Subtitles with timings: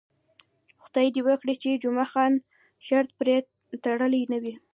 [0.83, 2.33] خدای دې وکړي چې جمعه خان
[2.85, 3.35] شرط پرې
[3.83, 4.53] تړلی نه وي.